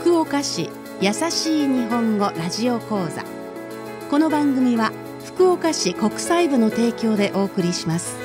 [0.00, 3.24] 福岡市優しい日本語ラジオ講座。
[4.08, 4.92] この番組は
[5.24, 8.16] 福岡市国際部の提供でお送りします。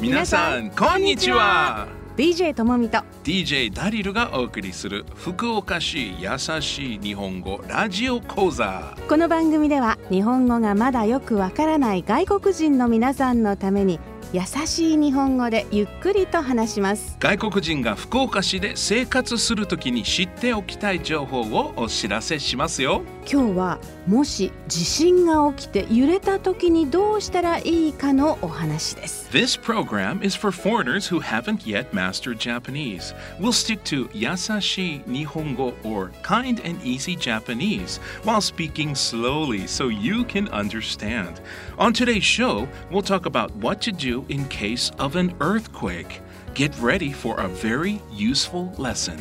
[0.00, 1.88] 皆さんこんにちは。
[2.16, 8.96] DJ ともみと DJ ダリルがお送りする福岡市優しい日本語ラジオ講座。
[9.06, 14.00] この番組では日本語がまだよくわからない外国人の皆さんのために
[14.34, 23.78] 優しい日本語でゆっくりと話します外国人が福岡市で生活するときに知っておきたい情報をお知らせしますよ今日は
[24.08, 33.14] もし地震が起きて揺れた時にどうしたらいいかのお話です This program is for foreigners who haven't yet mastered Japanese.
[33.38, 40.24] We'll stick to yasashi Nihongo or kind and easy Japanese while speaking slowly so you
[40.24, 41.40] can understand.
[41.78, 46.20] On today's show, we'll talk about what to do in case of an earthquake.
[46.54, 49.18] Get ready for a very useful lesson.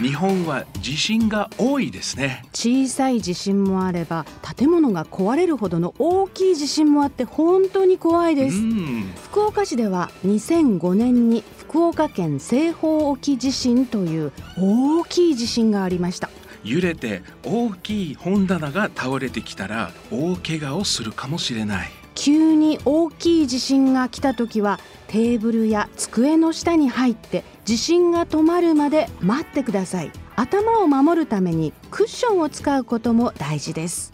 [0.00, 2.44] 日本は地震が多いですね。
[2.52, 16.28] 小さい地震もあれば建物が壊れるほどの大きい地震もあって本当に怖いですうん福岡市では2005年に福岡県西方沖地震という大きい地震がありました
[16.62, 22.05] 揺れて大きい本棚が倒れてきたら大怪我をするかもしれない。
[22.16, 30.10] 急に大きい地震が来た時はテーブルや机の下に入って地震が止まるまで待ってください。
[30.34, 34.12] 頭を守るためにクッションを使うことも大事です。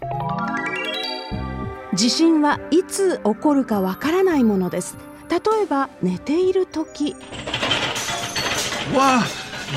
[1.95, 4.97] 地震はいつ起こるかわからないものです。
[5.30, 7.14] 例えば寝ている時。
[8.95, 9.27] わあ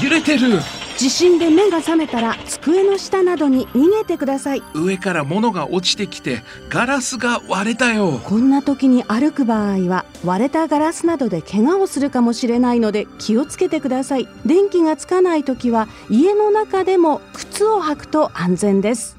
[0.03, 0.59] 揺れてる。
[0.97, 4.63] 地震で目が覚めたら机の下などに逃げてください。
[4.73, 8.19] 上から物が落ちてきてガラスが割れたよ。
[8.23, 14.27] こんな時に歩く場合は割れたガラスなどで怪我をするかもしれないので気をつけてください。
[14.45, 19.17] 電気がつかない時は家の中でも靴を履くと安全です。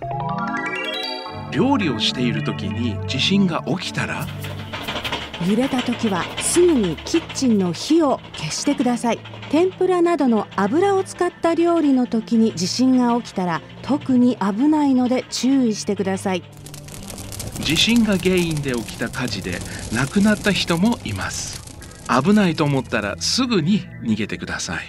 [1.53, 4.27] 料理をしている時に地震が起きたら
[5.49, 9.19] 揺れた時はすぐにキッチンの火を消してください。
[9.51, 16.43] 天ぷらなどの油を使った料理の時に地震が起きたら特に危ないので注意してください。
[17.61, 19.59] 地震が原因で起きた火事で
[19.93, 21.63] 亡くなった人もいます。
[22.09, 24.85] 危ないと思ったらすぐに逃げてください。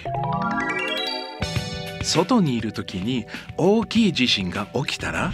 [2.02, 3.26] 外にいる時に
[3.58, 5.32] 大きい地震が起きたら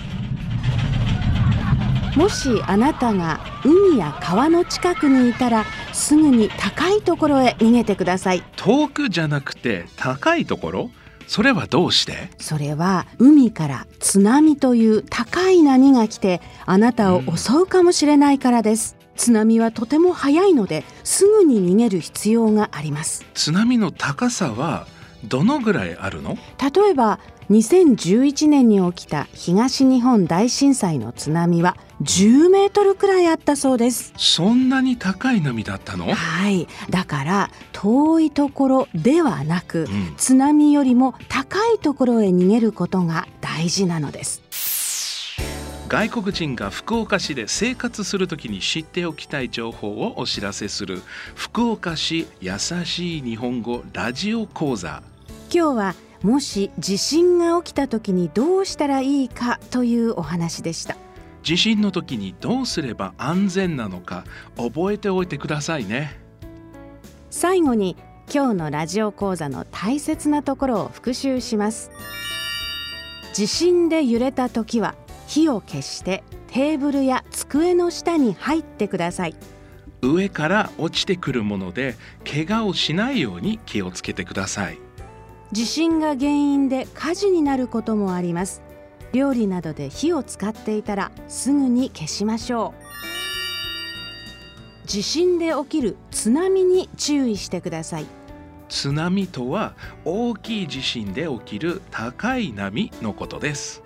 [2.17, 8.43] もしあなたが海や川の近くにいたらすぐに高いところへ逃げてください。
[8.57, 10.91] 遠くじゃなくて高いところ？
[11.27, 12.31] それはどうして？
[12.39, 23.25] それは海から津波という高い波が来てあなたを襲うかもしれないからです、津波はとても速いのですぐに逃げる必要があります。
[23.35, 24.87] 津波の高さは
[25.25, 26.37] どのぐらいあるの？
[26.61, 27.19] 例えば
[27.51, 34.13] 2011年に起きた東日本大震災の津波は10メートルくらいあったそうです。
[34.17, 36.13] そんなに高い波だったの？
[36.13, 36.67] はい。
[36.91, 40.15] だから遠いところではなくうん。
[40.17, 44.43] 津波よりも高いところへ逃げることが大事なのです。
[45.87, 51.03] 外国人が福岡市で生活するときに知っておきたい情報をお知らせする
[51.35, 55.03] 福岡市優しい日本語ラジオ講座。
[55.53, 55.95] 今日は
[56.25, 60.97] もし地震が起きた時にどうしたらいいかというお話でした。
[61.43, 64.25] 地震の時にどうすれば安全なのか
[64.57, 66.19] 覚えておいてくださいね。
[67.29, 67.99] 最後に
[68.33, 71.91] 今日のラジオ講座の大切なところを復習します。
[73.35, 74.95] 地震で揺れた時は
[75.27, 79.37] 火を消してテーブルや机の下に入ってください。
[80.01, 84.79] 上から落ちてくるもので怪我をしないように気をつけてください
[85.55, 88.61] 地震が原因で火事になることもあります。
[89.13, 92.75] 料理などで火を使っていたらすぐに消しましょ
[94.85, 94.89] う。
[94.89, 98.07] 地震で起きる津波に注意してください。
[98.69, 103.81] 津波とは大きい地震で起きる高い波のことです。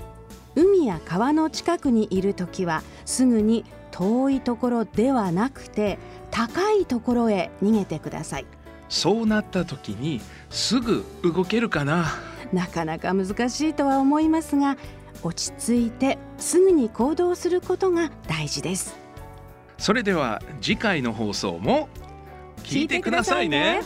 [0.54, 5.98] 海や川の近くにいるときはすぐに遠いところではなくて
[6.31, 8.46] 高いところへ逃げてください
[8.88, 10.20] そうなった時に
[10.50, 12.06] すぐ動けるかな。
[12.52, 14.76] なかなか難しいとは思いますが
[15.23, 18.96] 落ち着いてすぐに行動することが大事です。
[19.76, 21.88] それでは次回の放送も
[22.64, 23.82] 聞いてくださいね。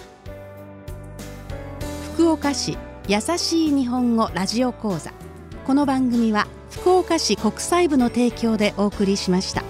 [2.15, 2.79] 福岡市
[3.09, 5.13] 優しい日本語ラジオ講座。
[5.67, 9.63] この番組は福岡市国際部の提供でお送りしました。